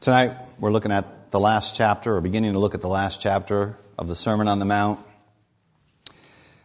[0.00, 3.76] Tonight, we're looking at the last chapter, or beginning to look at the last chapter
[3.98, 4.98] of the Sermon on the Mount.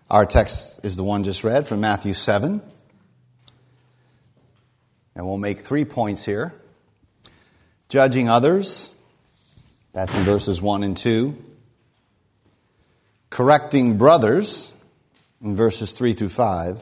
[0.10, 2.62] Our text is the one just read from Matthew 7.
[5.18, 6.54] And we'll make three points here
[7.90, 8.96] judging others,
[9.92, 11.36] that's in verses 1 and 2,
[13.30, 14.82] correcting brothers,
[15.42, 16.82] in verses 3 through 5,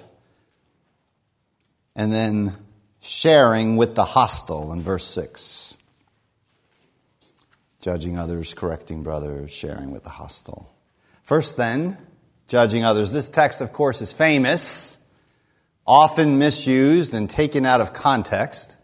[1.95, 2.55] and then
[3.01, 5.79] sharing with the hostile, in verse 6
[7.83, 10.73] judging others, correcting brothers, sharing with the hostile.
[11.23, 11.97] First, then,
[12.47, 13.11] judging others.
[13.11, 15.05] This text, of course, is famous,
[15.85, 18.77] often misused and taken out of context.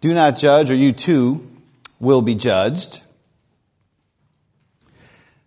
[0.00, 1.50] Do not judge, or you too
[1.98, 3.02] will be judged.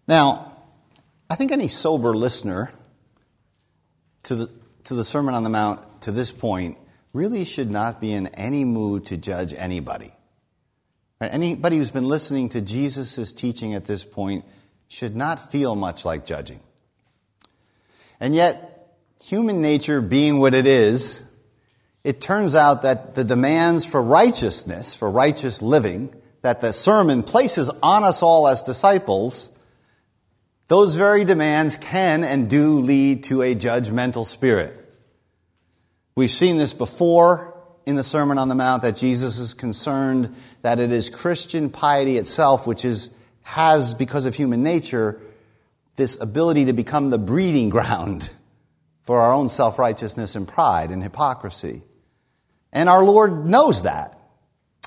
[0.06, 0.52] Now,
[1.30, 2.70] I think any sober listener
[4.24, 6.78] to the, to the Sermon on the Mount to this point
[7.14, 10.12] really should not be in any mood to judge anybody.
[11.22, 14.44] Anybody who's been listening to Jesus' teaching at this point
[14.88, 16.60] should not feel much like judging.
[18.20, 21.32] And yet, human nature being what it is,
[22.04, 27.72] it turns out that the demands for righteousness, for righteous living, that the sermon places
[27.82, 29.58] on us all as disciples,
[30.68, 34.82] those very demands can and do lead to a judgmental spirit.
[36.16, 37.55] We've seen this before
[37.86, 42.18] in the Sermon on the Mount that Jesus is concerned that it is Christian piety
[42.18, 45.20] itself which is, has, because of human nature,
[45.96, 48.30] this ability to become the breeding ground
[49.04, 51.84] for our own self righteousness and pride and hypocrisy.
[52.74, 54.20] And our Lord knows that,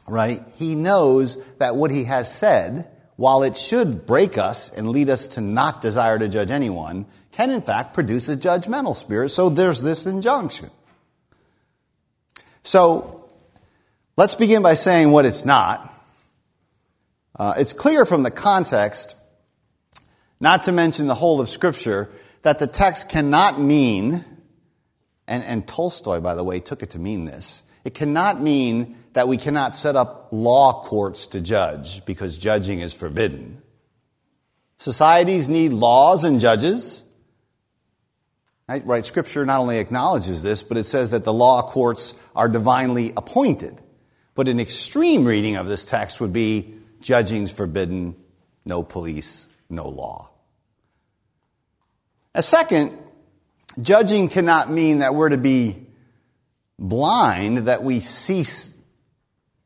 [0.09, 0.41] right?
[0.57, 5.29] He knows that what He has said, while it should break us and lead us
[5.29, 9.31] to not desire to judge anyone, can in fact produce a judgmental spirit.
[9.31, 10.71] So there's this injunction.
[12.63, 13.29] So
[14.17, 15.93] let's begin by saying what it's not.
[17.39, 19.17] Uh, it's clear from the context,
[20.41, 22.11] not to mention the whole of Scripture,
[22.43, 24.25] that the text cannot mean,
[25.27, 29.29] and, and Tolstoy, by the way, took it to mean this, it cannot mean that
[29.29, 33.63] we cannot set up law courts to judge because judging is forbidden.
[34.77, 37.05] Societies need laws and judges.
[38.69, 39.05] Right?
[39.05, 43.81] Scripture not only acknowledges this, but it says that the law courts are divinely appointed.
[44.35, 48.15] But an extreme reading of this text would be judging's forbidden,
[48.65, 50.31] no police, no law.
[52.35, 52.97] A second,
[53.81, 55.87] judging cannot mean that we're to be
[56.79, 58.77] blind, that we cease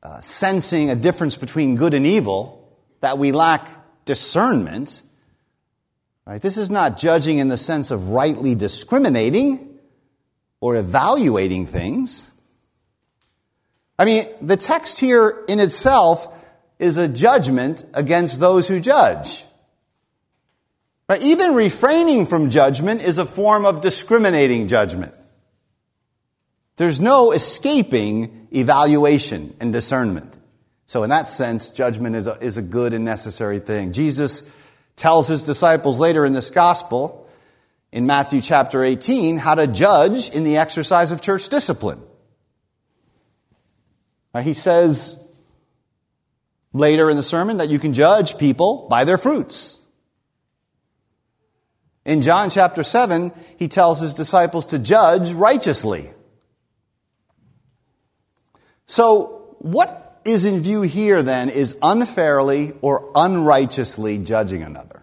[0.02, 3.69] uh, sensing a difference between good and evil, that we lack
[4.04, 5.02] discernment.
[6.27, 6.41] Right?
[6.41, 9.78] This is not judging in the sense of rightly discriminating
[10.60, 12.31] or evaluating things.
[13.99, 16.28] I mean, the text here in itself
[16.78, 19.44] is a judgment against those who judge.
[21.09, 21.22] Right?
[21.22, 25.15] Even refraining from judgment is a form of discriminating judgment.
[26.77, 30.38] There's no escaping evaluation and discernment.
[30.87, 33.93] So, in that sense, judgment is a, is a good and necessary thing.
[33.93, 34.50] Jesus
[34.97, 37.26] tells his disciples later in this gospel,
[37.91, 42.00] in Matthew chapter 18, how to judge in the exercise of church discipline.
[44.42, 45.22] He says
[46.72, 49.86] later in the sermon that you can judge people by their fruits.
[52.04, 56.10] In John chapter 7, he tells his disciples to judge righteously.
[58.86, 65.03] So, what is in view here then is unfairly or unrighteously judging another.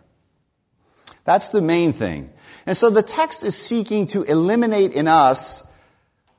[1.26, 2.32] That's the main thing.
[2.66, 5.72] And so the text is seeking to eliminate in us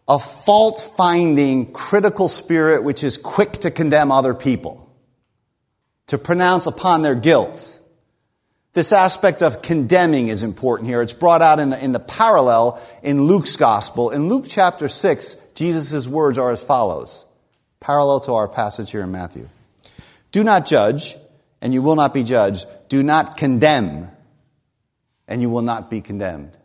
[0.08, 4.92] a fault finding critical spirit which is quick to condemn other people,
[6.08, 7.80] to pronounce upon their guilt.
[8.72, 11.02] This aspect of condemning is important here.
[11.02, 14.10] It's brought out in the, in the parallel in Luke's gospel.
[14.10, 17.26] In Luke chapter 6, Jesus' words are as follows
[17.80, 19.48] parallel to our passage here in Matthew.
[20.32, 21.16] Do not judge,
[21.60, 22.66] and you will not be judged.
[22.88, 24.08] Do not condemn,
[25.26, 26.56] and you will not be condemned.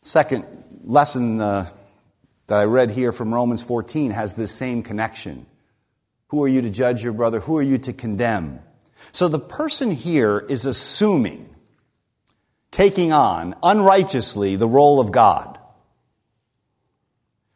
[0.00, 0.46] Second
[0.84, 1.68] lesson uh,
[2.46, 5.46] that I read here from Romans 14 has this same connection.
[6.28, 7.40] Who are you to judge your brother?
[7.40, 8.60] Who are you to condemn?
[9.12, 11.54] So the person here is assuming,
[12.70, 15.58] taking on unrighteously the role of God.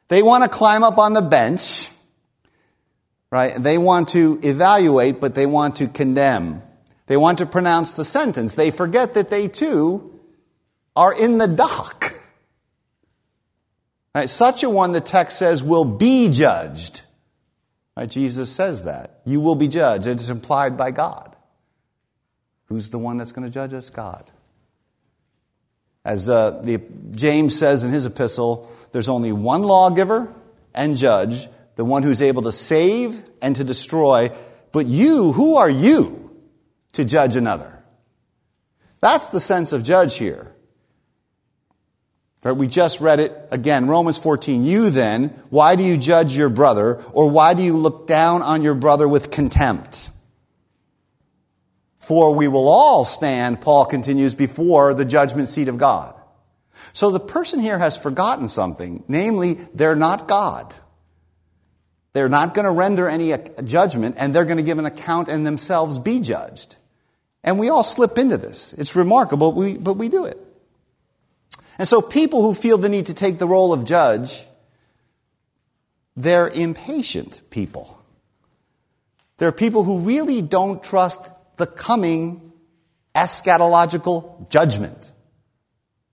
[0.08, 1.88] They want to climb up on the bench
[3.32, 3.60] right?
[3.60, 6.62] They want to evaluate, but they want to condemn.
[7.06, 8.54] They want to pronounce the sentence.
[8.54, 10.20] They forget that they too
[10.94, 12.14] are in the dock.
[14.14, 14.28] Right?
[14.28, 17.00] Such a one, the text says, will be judged.
[17.96, 18.08] Right?
[18.08, 19.22] Jesus says that.
[19.24, 20.06] You will be judged.
[20.06, 21.34] It is implied by God.
[22.66, 23.88] Who's the one that's going to judge us?
[23.88, 24.30] God.
[26.04, 26.82] As uh, the,
[27.12, 30.34] James says in his epistle, there's only one lawgiver
[30.74, 31.46] and judge,
[31.76, 34.30] the one who's able to save and to destroy.
[34.72, 36.30] But you, who are you
[36.92, 37.82] to judge another?
[39.00, 40.54] That's the sense of judge here.
[42.44, 44.64] Right, we just read it again, Romans 14.
[44.64, 48.62] You then, why do you judge your brother, or why do you look down on
[48.62, 50.10] your brother with contempt?
[52.00, 56.20] For we will all stand, Paul continues, before the judgment seat of God.
[56.92, 60.74] So the person here has forgotten something, namely, they're not God.
[62.12, 65.28] They're not going to render any uh, judgment, and they're going to give an account
[65.28, 66.76] and themselves be judged.
[67.42, 68.72] And we all slip into this.
[68.74, 70.38] It's remarkable, but we, but we do it.
[71.78, 74.44] And so people who feel the need to take the role of judge,
[76.16, 77.98] they're impatient people.
[79.38, 82.52] They're people who really don't trust the coming
[83.14, 85.10] eschatological judgment.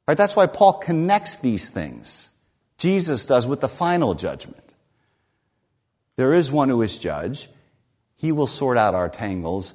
[0.07, 0.17] Right?
[0.17, 2.31] That's why Paul connects these things.
[2.77, 4.68] Jesus does with the final judgment.
[6.19, 7.47] There is one who is judge.
[8.17, 9.73] He will sort out our tangles.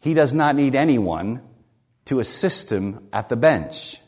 [0.00, 1.42] He does not need anyone
[2.06, 4.00] to assist him at the bench.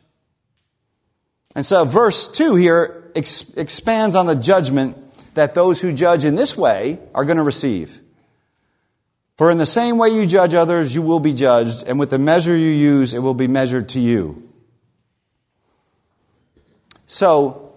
[1.55, 4.97] And so verse 2 here ex- expands on the judgment
[5.35, 8.01] that those who judge in this way are going to receive.
[9.37, 12.19] For in the same way you judge others, you will be judged, and with the
[12.19, 14.51] measure you use, it will be measured to you.
[17.07, 17.72] So,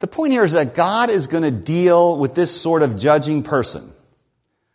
[0.00, 3.42] the point here is that God is going to deal with this sort of judging
[3.42, 3.88] person.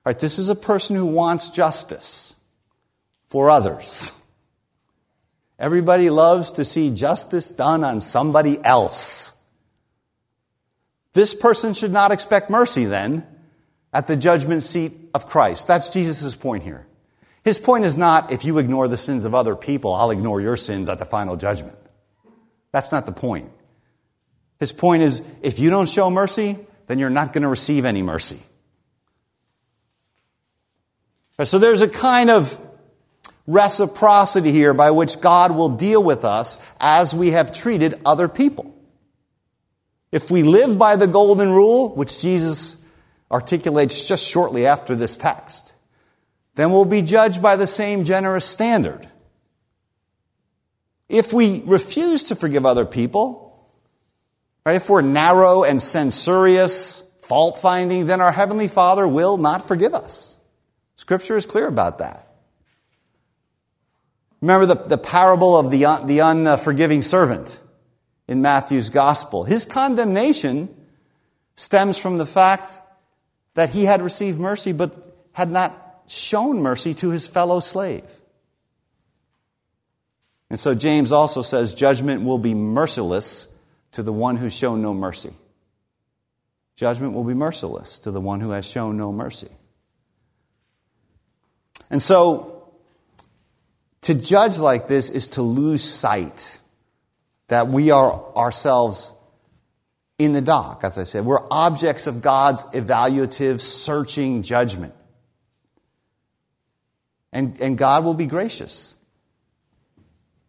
[0.06, 0.18] Right?
[0.18, 2.40] This is a person who wants justice
[3.28, 4.12] for others.
[5.58, 9.42] Everybody loves to see justice done on somebody else.
[11.14, 13.26] This person should not expect mercy then
[13.94, 15.68] at the judgment seat of Christ.
[15.68, 16.86] That's Jesus' point here.
[17.44, 20.58] His point is not if you ignore the sins of other people, I'll ignore your
[20.58, 21.78] sins at the final judgment.
[22.72, 23.50] That's not the point.
[24.60, 26.58] His point is if you don't show mercy,
[26.88, 28.42] then you're not going to receive any mercy.
[31.44, 32.58] So there's a kind of
[33.46, 38.74] reciprocity here by which God will deal with us as we have treated other people.
[40.12, 42.84] If we live by the golden rule, which Jesus
[43.30, 45.76] articulates just shortly after this text,
[46.56, 49.10] then we'll be judged by the same generous standard.
[51.10, 53.45] If we refuse to forgive other people,
[54.66, 59.94] right, if we're narrow and censorious, fault finding, then our Heavenly Father will not forgive
[59.94, 60.40] us.
[60.96, 62.28] Scripture is clear about that.
[64.42, 67.60] Remember the, the parable of the, the unforgiving servant
[68.28, 69.44] in Matthew's gospel.
[69.44, 70.70] His condemnation
[71.56, 72.80] stems from the fact
[73.56, 75.74] that he had received mercy but had not
[76.08, 78.04] shown mercy to his fellow slave.
[80.50, 83.55] And so James also says judgment will be merciless
[83.96, 85.32] to the one who's shown no mercy.
[86.76, 89.48] Judgment will be merciless to the one who has shown no mercy.
[91.90, 92.74] And so
[94.02, 96.60] to judge like this is to lose sight
[97.48, 99.14] that we are ourselves
[100.20, 101.24] in the dock, as I said.
[101.24, 104.94] We're objects of God's evaluative, searching judgment.
[107.32, 108.96] And, and God will be gracious.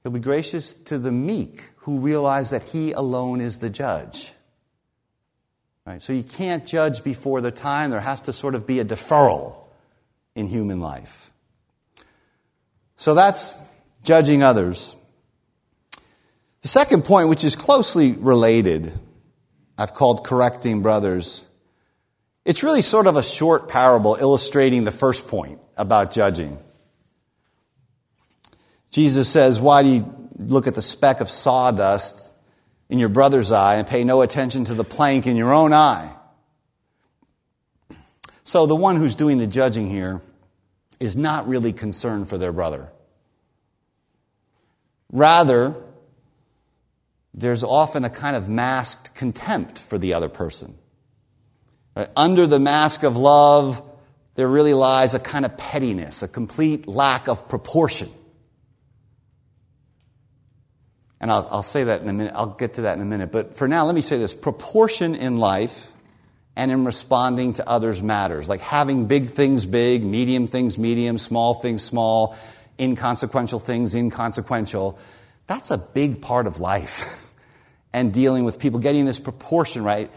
[0.06, 4.30] He'll be gracious to the meek who realize that He alone is the judge.
[5.84, 6.00] Right?
[6.00, 7.90] So you can't judge before the time.
[7.90, 9.56] There has to sort of be a deferral
[10.36, 11.32] in human life.
[12.94, 13.64] So that's
[14.04, 14.94] judging others.
[16.62, 18.92] The second point, which is closely related,
[19.76, 21.50] I've called correcting brothers.
[22.44, 26.58] It's really sort of a short parable illustrating the first point about judging.
[28.90, 32.32] Jesus says, Why do you look at the speck of sawdust
[32.88, 36.12] in your brother's eye and pay no attention to the plank in your own eye?
[38.44, 40.22] So the one who's doing the judging here
[41.00, 42.90] is not really concerned for their brother.
[45.10, 45.74] Rather,
[47.34, 50.74] there's often a kind of masked contempt for the other person.
[51.94, 52.08] Right?
[52.16, 53.82] Under the mask of love,
[54.36, 58.08] there really lies a kind of pettiness, a complete lack of proportion.
[61.20, 62.32] And I'll, I'll, say that in a minute.
[62.36, 63.32] I'll get to that in a minute.
[63.32, 65.92] But for now, let me say this proportion in life
[66.56, 68.48] and in responding to others matters.
[68.48, 72.36] Like having big things big, medium things medium, small things small,
[72.78, 74.98] inconsequential things inconsequential.
[75.46, 77.32] That's a big part of life.
[77.92, 80.10] and dealing with people, getting this proportion right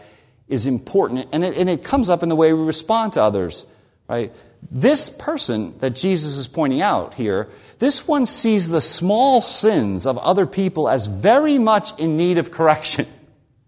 [0.48, 3.66] is important, and it, and it comes up in the way we respond to others,
[4.08, 4.32] right?
[4.70, 7.48] This person that Jesus is pointing out here,
[7.78, 12.50] this one sees the small sins of other people as very much in need of
[12.50, 13.06] correction,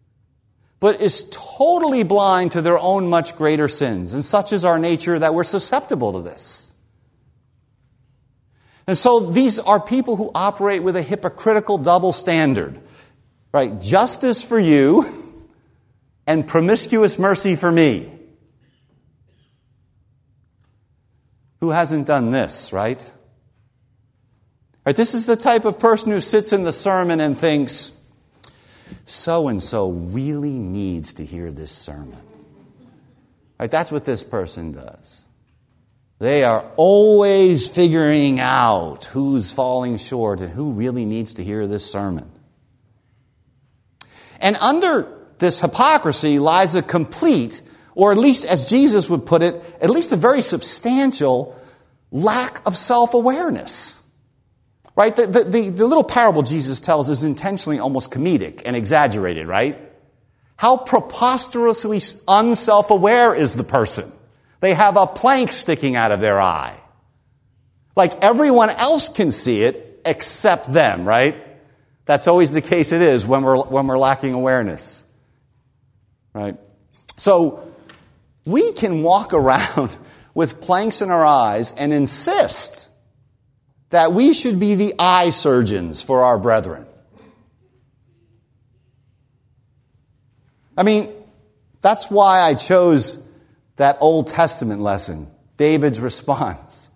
[0.81, 4.13] but is totally blind to their own much greater sins.
[4.13, 6.75] And such is our nature that we're susceptible to this.
[8.87, 12.81] And so these are people who operate with a hypocritical double standard,
[13.53, 13.81] right?
[13.81, 15.07] Justice for you
[16.27, 18.13] and promiscuous mercy for me.
[21.63, 23.13] Who hasn't done this, right?
[24.85, 28.03] Right, this is the type of person who sits in the sermon and thinks,
[29.05, 32.19] so and so really needs to hear this sermon.
[33.61, 35.29] Right, that's what this person does.
[36.19, 41.89] They are always figuring out who's falling short and who really needs to hear this
[41.89, 42.29] sermon.
[44.41, 45.07] And under
[45.39, 47.63] this hypocrisy lies a complete
[47.95, 51.57] or at least as Jesus would put it, at least a very substantial
[52.11, 53.99] lack of self awareness.
[54.95, 55.15] Right?
[55.17, 59.81] The, the, the, the, little parable Jesus tells is intentionally almost comedic and exaggerated, right?
[60.57, 64.13] How preposterously unself aware is the person?
[64.61, 66.79] They have a plank sticking out of their eye.
[67.97, 71.43] Like everyone else can see it except them, right?
[72.05, 75.07] That's always the case it is when we're, when we're lacking awareness.
[76.35, 76.57] Right?
[77.17, 77.72] So,
[78.45, 79.97] we can walk around
[80.35, 82.91] with planks in our eyes and insist
[83.91, 86.87] that we should be the eye surgeons for our brethren.
[90.77, 91.11] I mean,
[91.83, 93.29] that's why I chose
[93.77, 96.91] that Old Testament lesson, David's response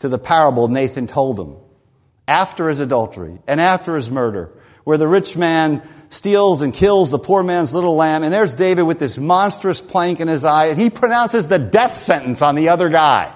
[0.00, 1.56] to the parable Nathan told him
[2.28, 4.50] after his adultery and after his murder
[4.84, 8.22] where the rich man steals and kills the poor man's little lamb.
[8.22, 11.96] And there's David with this monstrous plank in his eye, and he pronounces the death
[11.96, 13.34] sentence on the other guy.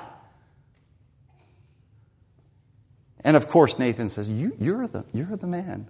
[3.25, 5.89] And of course, Nathan says, you, you're, the, you're the man.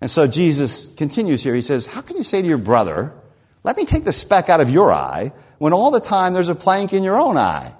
[0.00, 1.54] And so Jesus continues here.
[1.54, 3.12] He says, How can you say to your brother,
[3.64, 6.54] Let me take the speck out of your eye, when all the time there's a
[6.54, 7.74] plank in your own eye?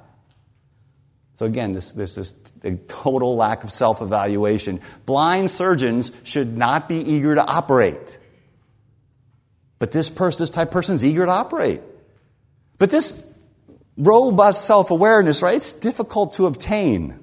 [1.36, 2.32] So again, this, there's this
[2.64, 4.80] a total lack of self evaluation.
[5.04, 8.18] Blind surgeons should not be eager to operate.
[9.78, 11.82] But this person, this type of person is eager to operate.
[12.78, 13.32] But this
[13.98, 17.22] robust self awareness, right, it's difficult to obtain.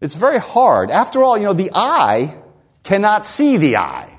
[0.00, 0.90] It's very hard.
[0.90, 2.34] After all, you know, the eye
[2.82, 4.18] cannot see the eye.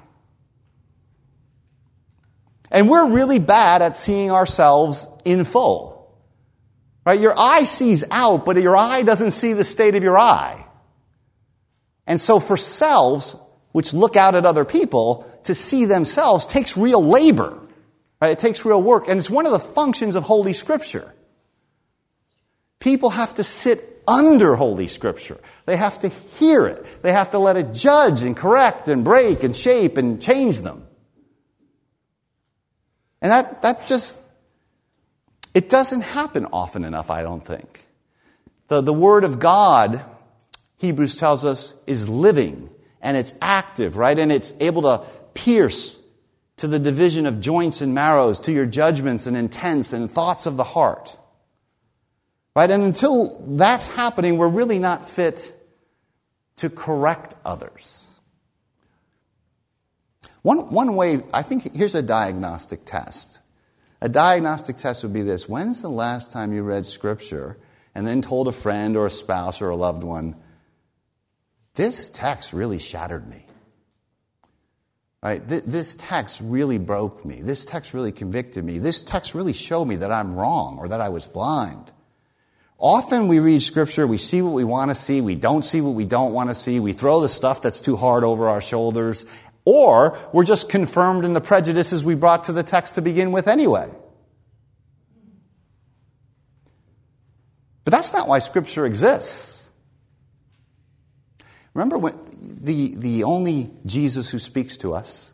[2.69, 5.96] And we're really bad at seeing ourselves in full.
[7.07, 7.21] Right?
[7.21, 10.65] Your eye sees out, but your eye doesn't see the state of your eye.
[12.05, 17.01] And so for selves, which look out at other people, to see themselves takes real
[17.01, 17.65] labor.
[18.21, 18.31] Right?
[18.31, 19.07] It takes real work.
[19.07, 21.13] And it's one of the functions of Holy Scripture.
[22.79, 25.39] People have to sit under Holy Scripture.
[25.65, 26.85] They have to hear it.
[27.03, 30.85] They have to let it judge and correct and break and shape and change them.
[33.21, 34.26] And that, that just
[35.57, 37.87] it doesn't happen often enough, I don't think.
[38.67, 40.05] The, the Word of God,
[40.77, 42.69] Hebrews tells us, is living
[43.01, 44.19] and it's active, right?
[44.19, 45.01] And it's able to
[45.33, 45.99] pierce
[46.57, 50.57] to the division of joints and marrows, to your judgments and intents and thoughts of
[50.57, 51.17] the heart.
[52.55, 52.69] Right?
[52.69, 55.51] And until that's happening, we're really not fit
[56.57, 58.19] to correct others.
[60.43, 63.39] One, one way, I think here's a diagnostic test.
[64.01, 67.57] A diagnostic test would be this When's the last time you read Scripture
[67.95, 70.35] and then told a friend or a spouse or a loved one,
[71.75, 73.45] this text really shattered me?
[75.23, 75.41] Right?
[75.45, 77.41] This text really broke me.
[77.41, 78.77] This text really convicted me.
[78.77, 81.91] This text really showed me that I'm wrong or that I was blind.
[82.79, 85.95] Often we read scripture, we see what we want to see, we don't see what
[85.95, 89.25] we don't want to see, we throw the stuff that's too hard over our shoulders,
[89.69, 93.49] or we're just confirmed in the prejudices we brought to the text to begin with
[93.49, 93.91] anyway.
[97.83, 99.69] But that's not why Scripture exists.
[101.73, 105.33] Remember, when the, the only Jesus who speaks to us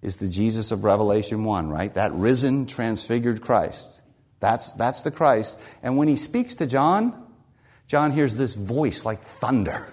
[0.00, 1.92] is the Jesus of Revelation 1, right?
[1.92, 4.00] That risen, transfigured Christ.
[4.38, 5.60] That's, that's the Christ.
[5.82, 7.20] And when he speaks to John,
[7.88, 9.88] John hears this voice like thunder.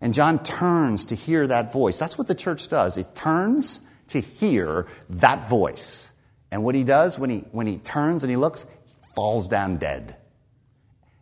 [0.00, 1.98] And John turns to hear that voice.
[1.98, 2.96] That's what the church does.
[2.96, 6.12] It turns to hear that voice.
[6.50, 9.78] And what he does when he, when he turns and he looks, he falls down
[9.78, 10.16] dead.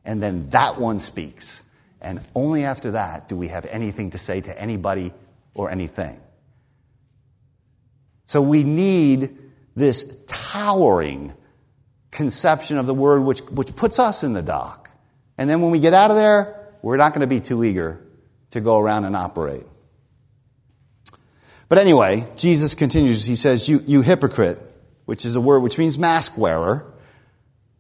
[0.04, 1.62] And then that one speaks.
[2.00, 5.12] And only after that do we have anything to say to anybody
[5.54, 6.20] or anything.
[8.26, 9.36] So we need
[9.74, 11.32] this towering
[12.10, 14.90] conception of the word which, which puts us in the dock.
[15.38, 18.03] And then when we get out of there, we're not going to be too eager
[18.54, 19.64] to go around and operate.
[21.68, 23.26] But anyway, Jesus continues.
[23.26, 24.60] He says, You, you hypocrite,
[25.04, 26.92] which is a word which means mask wearer.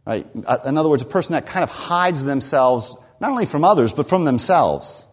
[0.04, 0.26] Right?
[0.46, 3.92] Uh, in other words, a person that kind of hides themselves not only from others,
[3.92, 5.06] but from themselves.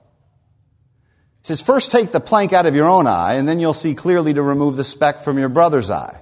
[1.42, 3.94] He says, First take the plank out of your own eye, and then you'll see
[3.94, 6.20] clearly to remove the speck from your brother's eye.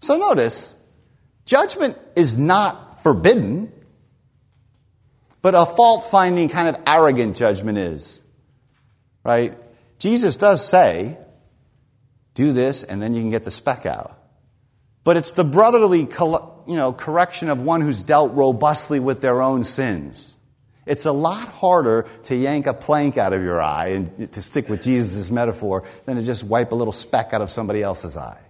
[0.00, 0.82] So notice,
[1.44, 3.70] judgment is not forbidden,
[5.42, 8.22] but a fault finding kind of arrogant judgment is.
[9.24, 9.54] Right?
[9.98, 11.18] Jesus does say,
[12.34, 14.18] do this and then you can get the speck out.
[15.04, 19.64] But it's the brotherly you know, correction of one who's dealt robustly with their own
[19.64, 20.36] sins.
[20.86, 24.68] It's a lot harder to yank a plank out of your eye and to stick
[24.68, 28.40] with Jesus' metaphor than to just wipe a little speck out of somebody else's eye.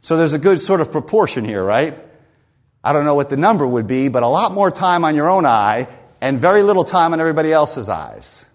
[0.00, 1.98] So there's a good sort of proportion here, right?
[2.86, 5.28] I don't know what the number would be, but a lot more time on your
[5.28, 5.88] own eye
[6.20, 8.48] and very little time on everybody else's eyes.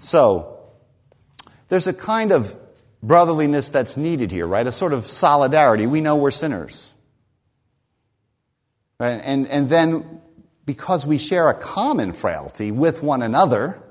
[0.00, 0.58] So,
[1.70, 2.54] there's a kind of
[3.02, 4.66] brotherliness that's needed here, right?
[4.66, 5.86] A sort of solidarity.
[5.86, 6.94] We know we're sinners.
[9.00, 9.22] Right?
[9.24, 10.20] And, and then,
[10.66, 13.82] because we share a common frailty with one another,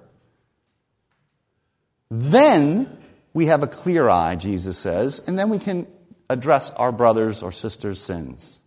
[2.12, 3.00] then
[3.34, 5.88] we have a clear eye, Jesus says, and then we can
[6.30, 8.60] address our brothers or sisters' sins.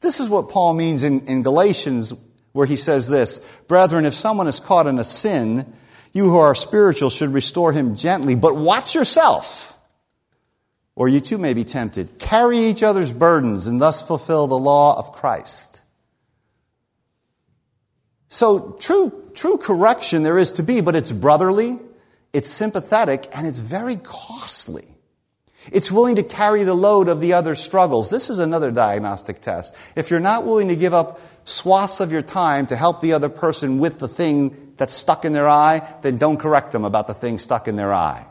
[0.00, 2.12] This is what Paul means in, in Galatians,
[2.52, 3.38] where he says this
[3.68, 5.72] Brethren, if someone is caught in a sin,
[6.12, 9.74] you who are spiritual should restore him gently, but watch yourself
[10.96, 12.18] or you too may be tempted.
[12.18, 15.82] Carry each other's burdens and thus fulfill the law of Christ.
[18.28, 21.78] So true, true correction there is to be, but it's brotherly,
[22.32, 24.84] it's sympathetic, and it's very costly.
[25.72, 28.10] It's willing to carry the load of the other struggles.
[28.10, 29.76] This is another diagnostic test.
[29.96, 33.28] If you're not willing to give up swaths of your time to help the other
[33.28, 37.14] person with the thing that's stuck in their eye, then don't correct them about the
[37.14, 38.26] thing stuck in their eye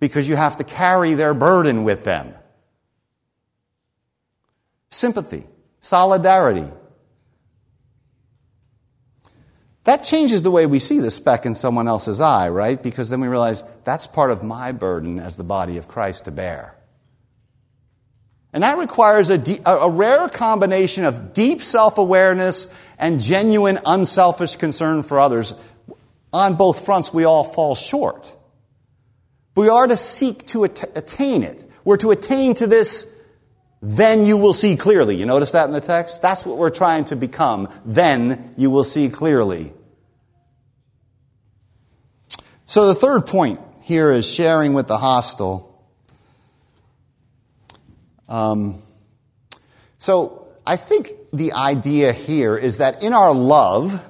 [0.00, 2.34] because you have to carry their burden with them.
[4.90, 5.44] Sympathy,
[5.80, 6.66] solidarity.
[9.88, 12.82] That changes the way we see the speck in someone else's eye, right?
[12.82, 16.30] Because then we realize that's part of my burden as the body of Christ to
[16.30, 16.74] bear.
[18.52, 24.56] And that requires a, de- a rare combination of deep self awareness and genuine unselfish
[24.56, 25.54] concern for others.
[26.34, 28.36] On both fronts, we all fall short.
[29.56, 31.64] We are to seek to attain it.
[31.84, 33.16] We're to attain to this,
[33.80, 35.16] then you will see clearly.
[35.16, 36.20] You notice that in the text?
[36.20, 37.70] That's what we're trying to become.
[37.86, 39.72] Then you will see clearly.
[42.68, 45.82] So the third point here is sharing with the hostile.
[48.28, 48.74] Um,
[49.98, 54.04] so I think the idea here is that in our love,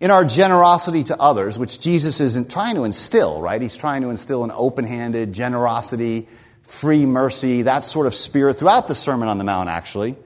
[0.00, 3.60] in our generosity to others, which Jesus isn't trying to instill, right?
[3.60, 6.28] He's trying to instill an open handed generosity,
[6.62, 10.16] free mercy, that sort of spirit throughout the Sermon on the Mount, actually.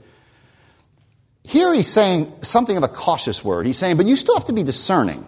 [1.42, 3.66] Here he's saying something of a cautious word.
[3.66, 5.27] He's saying, but you still have to be discerning.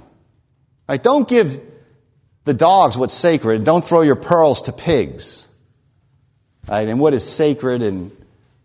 [0.88, 1.02] Right?
[1.02, 1.60] Don't give
[2.44, 3.64] the dogs what's sacred.
[3.64, 5.52] Don't throw your pearls to pigs.
[6.68, 6.88] Right?
[6.88, 8.10] And what is sacred and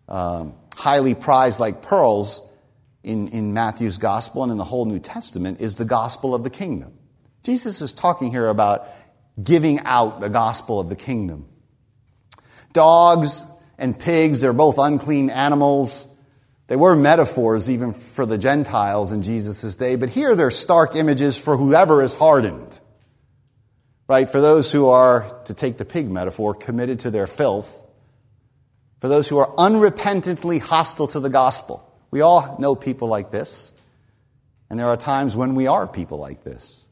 [0.07, 2.49] um, highly prized like pearls
[3.03, 6.49] in, in Matthew's gospel and in the whole New Testament is the gospel of the
[6.49, 6.93] kingdom.
[7.43, 8.85] Jesus is talking here about
[9.41, 11.47] giving out the gospel of the kingdom.
[12.73, 16.13] Dogs and pigs, they're both unclean animals.
[16.67, 21.37] They were metaphors even for the Gentiles in Jesus' day, but here they're stark images
[21.37, 22.78] for whoever is hardened.
[24.09, 24.27] Right?
[24.27, 27.85] For those who are, to take the pig metaphor, committed to their filth.
[29.01, 31.85] For those who are unrepentantly hostile to the gospel.
[32.09, 33.71] We all know people like this,
[34.67, 36.87] and there are times when we are people like this.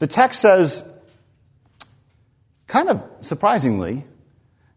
[0.00, 0.86] The text says,
[2.66, 4.04] kind of surprisingly,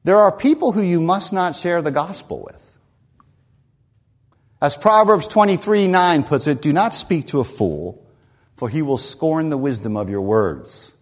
[0.06, 2.78] there are people who you must not share the gospel with.
[4.62, 8.02] As Proverbs 23 9 puts it, do not speak to a fool,
[8.62, 10.96] for he will scorn the wisdom of your words.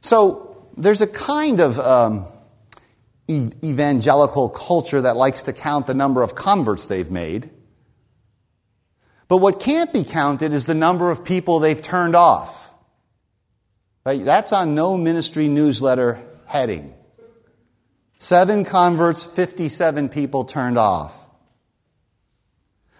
[0.00, 2.24] So there's a kind of um,
[3.28, 7.50] evangelical culture that likes to count the number of converts they've made.
[9.28, 12.74] But what can't be counted is the number of people they've turned off.
[14.06, 14.24] Right?
[14.24, 16.94] That's on no ministry newsletter heading.
[18.18, 21.19] Seven converts, 57 people turned off.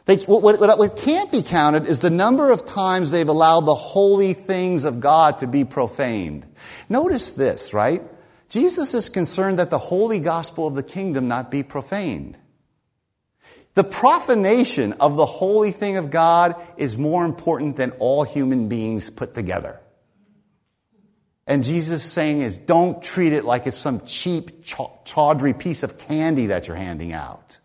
[0.06, 3.74] They, what, what, what can't be counted is the number of times they've allowed the
[3.74, 6.46] holy things of God to be profaned.
[6.88, 8.02] Notice this, right?
[8.48, 12.38] Jesus is concerned that the holy gospel of the kingdom not be profaned.
[13.74, 19.08] The profanation of the holy thing of God is more important than all human beings
[19.08, 19.80] put together.
[21.46, 24.64] And Jesus' saying is don't treat it like it's some cheap,
[25.04, 27.58] tawdry piece of candy that you're handing out.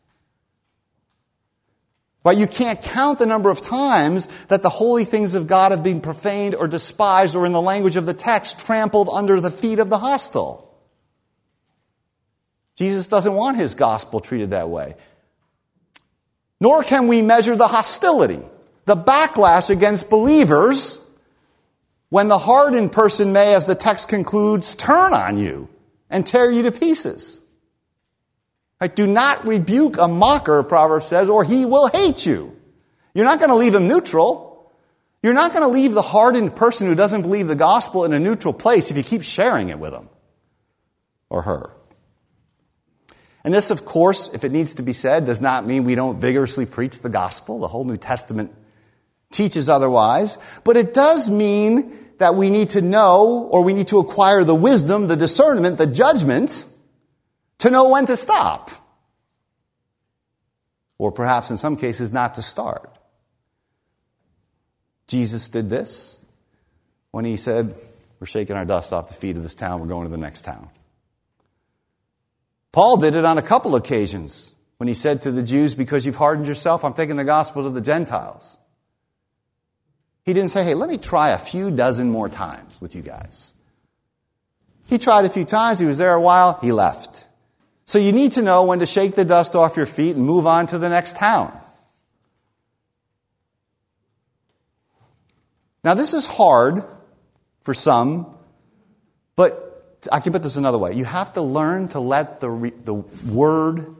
[2.25, 5.83] But you can't count the number of times that the holy things of God have
[5.83, 9.77] been profaned or despised, or in the language of the text, trampled under the feet
[9.77, 10.75] of the hostile.
[12.75, 14.95] Jesus doesn't want his gospel treated that way.
[16.59, 18.41] Nor can we measure the hostility,
[18.85, 21.07] the backlash against believers
[22.09, 25.69] when the hardened person may, as the text concludes, turn on you
[26.09, 27.44] and tear you to pieces.
[28.85, 28.95] Right?
[28.95, 32.55] Do not rebuke a mocker, Proverbs says, or he will hate you.
[33.15, 34.71] You're not going to leave him neutral.
[35.23, 38.19] You're not going to leave the hardened person who doesn't believe the gospel in a
[38.19, 40.07] neutral place if you keep sharing it with him
[41.31, 41.71] or her.
[43.43, 46.19] And this, of course, if it needs to be said, does not mean we don't
[46.19, 47.57] vigorously preach the gospel.
[47.57, 48.53] The whole New Testament
[49.31, 50.37] teaches otherwise.
[50.63, 54.53] But it does mean that we need to know or we need to acquire the
[54.53, 56.67] wisdom, the discernment, the judgment
[57.65, 58.69] to know when to stop.
[60.99, 62.95] Or perhaps in some cases, not to start.
[65.07, 66.23] Jesus did this
[67.09, 67.73] when he said,
[68.19, 70.43] We're shaking our dust off the feet of this town, we're going to the next
[70.43, 70.69] town.
[72.71, 76.17] Paul did it on a couple occasions when he said to the Jews, Because you've
[76.17, 78.59] hardened yourself, I'm taking the gospel to the Gentiles.
[80.23, 83.53] He didn't say, Hey, let me try a few dozen more times with you guys.
[84.85, 87.14] He tried a few times, he was there a while, he left.
[87.85, 90.47] So you need to know when to shake the dust off your feet and move
[90.47, 91.55] on to the next town.
[95.83, 96.83] Now, this is hard
[97.61, 98.35] for some,
[99.35, 100.93] but I can put this another way.
[100.93, 103.95] You have to learn to let the, re- the word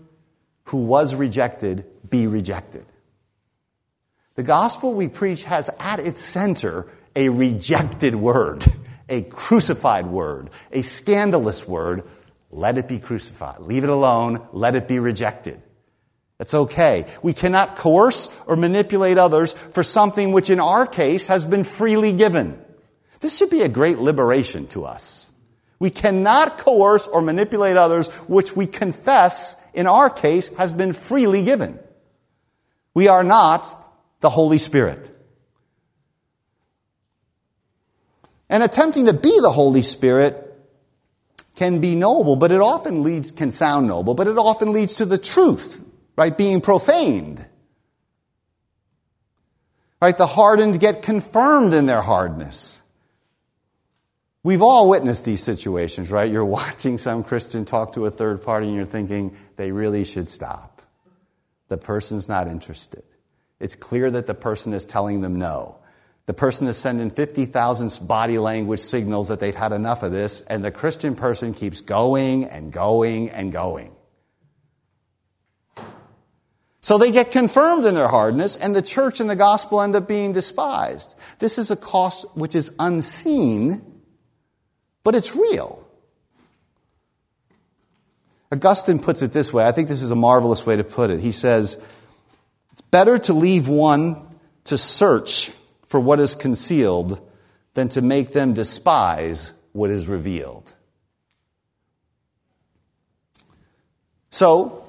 [0.66, 2.86] who was rejected be rejected.
[4.34, 8.66] The gospel we preach has at its center a rejected word,
[9.10, 12.04] a crucified word, a scandalous word.
[12.56, 13.60] Let it be crucified.
[13.60, 14.48] Leave it alone.
[14.54, 15.62] Let it be rejected.
[16.38, 17.06] That's okay.
[17.22, 22.14] We cannot coerce or manipulate others for something which in our case has been freely
[22.14, 22.58] given.
[23.20, 25.34] This should be a great liberation to us.
[25.80, 31.44] We cannot coerce or manipulate others, which we confess, in our case, has been freely
[31.44, 31.78] given.
[32.94, 33.68] We are not
[34.22, 35.12] the Holy Spirit.
[38.50, 40.45] And attempting to be the Holy Spirit
[41.56, 45.06] can be noble, but it often leads, can sound noble, but it often leads to
[45.06, 45.84] the truth,
[46.18, 46.38] right?
[46.38, 47.46] Being profaned.
[50.02, 50.18] Right?
[50.18, 52.84] The hardened get confirmed in their hardness.
[54.44, 56.32] We've all witnessed these situations, right?
[56.32, 60.28] You're watching some Christian talk to a third party and you're thinking they really should
[60.28, 60.84] stop.
[61.68, 63.04] The person's not interested.
[63.60, 65.80] It's clear that the person is telling them no.
[66.26, 70.64] The person is sending 50,000 body language signals that they've had enough of this, and
[70.64, 73.96] the Christian person keeps going and going and going.
[76.82, 80.08] So they get confirmed in their hardness, and the church and the gospel end up
[80.08, 81.16] being despised.
[81.40, 83.96] This is a cost which is unseen
[85.06, 85.88] but it's real.
[88.52, 89.66] Augustine puts it this way.
[89.66, 91.20] I think this is a marvelous way to put it.
[91.20, 91.82] He says,
[92.74, 94.18] It's better to leave one
[94.66, 95.52] to search
[95.96, 97.26] for what is concealed
[97.74, 100.76] than to make them despise what is revealed.
[104.30, 104.84] So,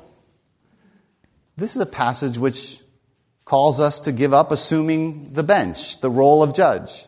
[1.56, 2.80] this is a passage which
[3.44, 7.06] calls us to give up assuming the bench, the role of judge.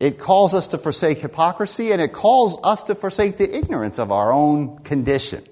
[0.00, 4.10] It calls us to forsake hypocrisy and it calls us to forsake the ignorance of
[4.10, 5.44] our own condition.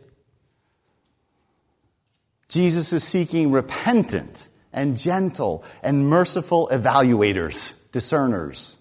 [2.48, 8.80] Jesus is seeking repentant and gentle and merciful evaluators, discerners,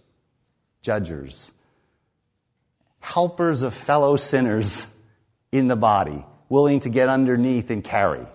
[0.81, 1.53] judgers,
[2.99, 4.95] helpers of fellow sinners
[5.51, 8.25] in the body, willing to get underneath and carry.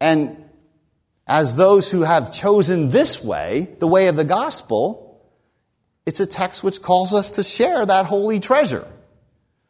[0.00, 0.44] And
[1.26, 5.22] as those who have chosen this way, the way of the gospel,
[6.04, 8.86] it's a text which calls us to share that holy treasure,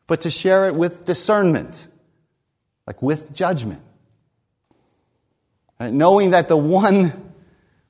[0.06, 1.86] but to share it with discernment,
[2.86, 3.82] like with judgment.
[5.80, 7.32] And knowing that the one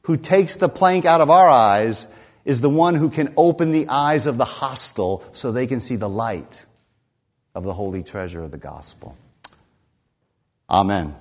[0.03, 2.07] who takes the plank out of our eyes
[2.45, 5.97] is the one who can open the eyes of the hostile so they can see
[5.97, 6.65] the light
[7.55, 9.19] of the holy treasure of the gospel.
[10.71, 11.17] Amen.